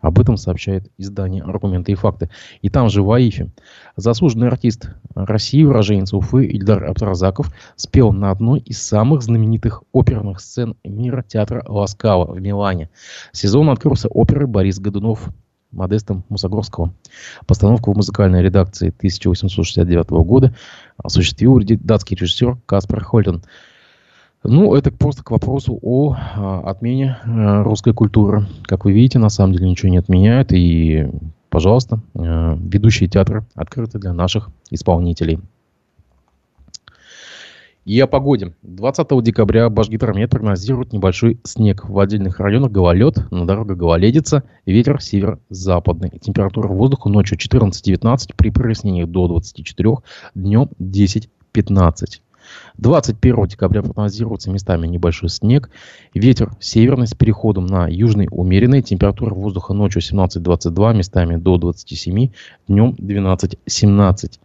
Об 0.00 0.18
этом 0.18 0.36
сообщает 0.36 0.90
издание 0.98 1.42
«Аргументы 1.42 1.92
и 1.92 1.94
факты». 1.94 2.30
И 2.62 2.70
там 2.70 2.88
же 2.88 3.02
в 3.02 3.10
Аифе 3.12 3.50
заслуженный 3.96 4.48
артист 4.48 4.90
России, 5.14 5.62
уроженец 5.62 6.12
Уфы 6.12 6.46
Ильдар 6.46 6.84
Абдразаков 6.84 7.52
спел 7.76 8.12
на 8.12 8.30
одной 8.30 8.60
из 8.60 8.80
самых 8.82 9.22
знаменитых 9.22 9.82
оперных 9.92 10.40
сцен 10.40 10.76
мира 10.84 11.22
театра 11.26 11.64
Ласкава 11.66 12.32
в 12.32 12.40
Милане. 12.40 12.90
Сезон 13.32 13.70
открылся 13.70 14.08
оперы 14.08 14.46
Борис 14.46 14.78
Годунов 14.78 15.28
Модестом 15.70 16.24
Мусогорского. 16.28 16.92
Постановку 17.46 17.92
в 17.92 17.96
музыкальной 17.96 18.42
редакции 18.42 18.88
1869 18.88 20.10
года 20.10 20.54
осуществил 20.96 21.60
датский 21.60 22.16
режиссер 22.16 22.58
Каспар 22.66 23.04
Хольден– 23.04 23.42
ну, 24.42 24.74
это 24.74 24.90
просто 24.90 25.22
к 25.22 25.30
вопросу 25.30 25.78
о 25.82 26.16
а, 26.16 26.62
отмене 26.70 27.18
а, 27.24 27.62
русской 27.62 27.92
культуры. 27.92 28.46
Как 28.64 28.84
вы 28.84 28.92
видите, 28.92 29.18
на 29.18 29.28
самом 29.28 29.52
деле 29.52 29.68
ничего 29.68 29.90
не 29.90 29.98
отменяет. 29.98 30.52
И, 30.52 31.08
пожалуйста, 31.50 32.00
а, 32.14 32.56
ведущие 32.58 33.08
театры 33.08 33.44
открыты 33.54 33.98
для 33.98 34.14
наших 34.14 34.50
исполнителей. 34.70 35.40
И 37.84 37.98
о 38.00 38.06
погоде. 38.06 38.54
20 38.62 39.22
декабря 39.22 39.68
Башгидромет 39.68 40.30
прогнозирует 40.30 40.92
небольшой 40.92 41.38
снег. 41.44 41.88
В 41.88 41.98
отдельных 41.98 42.38
районах 42.40 42.70
гололед, 42.70 43.30
на 43.30 43.46
дорогах 43.46 43.76
гололедица, 43.76 44.44
ветер 44.64 45.02
северо-западный. 45.02 46.18
Температура 46.20 46.68
воздуха 46.68 47.08
ночью 47.08 47.36
14-19, 47.36 48.34
при 48.36 48.50
прояснениях 48.50 49.08
до 49.08 49.28
24, 49.28 49.96
днем 50.34 50.70
10-15. 50.78 52.20
21 52.78 53.46
декабря 53.46 53.82
прогнозируется 53.82 54.50
местами 54.50 54.86
небольшой 54.86 55.28
снег. 55.28 55.70
Ветер 56.14 56.52
северный 56.60 57.06
с 57.06 57.14
переходом 57.14 57.66
на 57.66 57.88
южный 57.88 58.28
умеренный. 58.30 58.82
Температура 58.82 59.34
воздуха 59.34 59.72
ночью 59.72 60.02
17-22, 60.02 60.94
местами 60.94 61.36
до 61.36 61.56
27, 61.56 62.30
днем 62.68 62.94
12-17. 62.98 64.38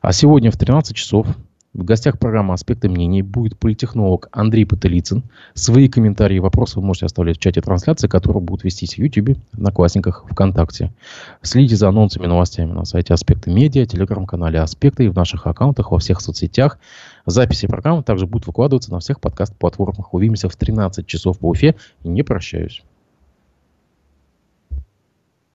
А 0.00 0.12
сегодня 0.12 0.50
в 0.50 0.56
13 0.56 0.94
часов 0.94 1.26
в 1.74 1.82
гостях 1.82 2.20
программы 2.20 2.54
«Аспекты 2.54 2.88
мнений» 2.88 3.22
будет 3.22 3.58
политехнолог 3.58 4.28
Андрей 4.30 4.64
Патылицын. 4.64 5.24
Свои 5.54 5.88
комментарии 5.88 6.36
и 6.36 6.40
вопросы 6.40 6.78
вы 6.78 6.86
можете 6.86 7.06
оставлять 7.06 7.36
в 7.36 7.40
чате 7.40 7.60
трансляции, 7.60 8.06
которые 8.06 8.40
будут 8.42 8.62
вестись 8.62 8.94
в 8.94 8.98
YouTube, 8.98 9.36
на 9.52 9.72
Классниках, 9.72 10.24
ВКонтакте. 10.30 10.92
Следите 11.42 11.74
за 11.74 11.88
анонсами 11.88 12.26
и 12.26 12.28
новостями 12.28 12.70
на 12.70 12.84
сайте 12.84 13.12
«Аспекты 13.12 13.50
медиа», 13.50 13.86
телеграм-канале 13.86 14.60
«Аспекты» 14.60 15.06
и 15.06 15.08
в 15.08 15.16
наших 15.16 15.48
аккаунтах 15.48 15.90
во 15.90 15.98
всех 15.98 16.20
соцсетях. 16.20 16.78
Записи 17.26 17.66
программы 17.66 18.04
также 18.04 18.26
будут 18.26 18.46
выкладываться 18.46 18.92
на 18.92 19.00
всех 19.00 19.20
подкаст-платформах. 19.20 20.14
Увидимся 20.14 20.48
в 20.48 20.54
13 20.54 21.04
часов 21.08 21.40
по 21.40 21.48
Уфе. 21.48 21.74
Не 22.04 22.22
прощаюсь. 22.22 22.84